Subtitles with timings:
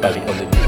[0.00, 0.59] Daddy.